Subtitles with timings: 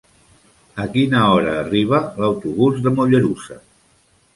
[0.83, 3.65] A quina hora arriba l'autobús de Mollerussa?